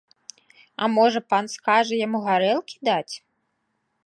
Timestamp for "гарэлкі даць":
2.29-3.15